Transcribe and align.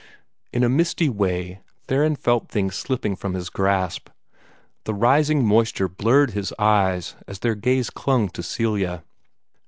In 0.51 0.63
a 0.63 0.67
misty 0.67 1.09
way 1.09 1.61
Theron 1.87 2.15
felt 2.15 2.49
things 2.49 2.73
slipping 2.73 3.15
from 3.15 3.35
his 3.35 3.51
grasp. 3.51 4.09
The 4.85 4.95
rising 4.95 5.45
moisture 5.45 5.87
blurred 5.87 6.31
his 6.31 6.51
eyes 6.57 7.15
as 7.27 7.37
their 7.37 7.53
gaze 7.53 7.91
clung 7.91 8.27
to 8.29 8.41
Celia. 8.41 9.03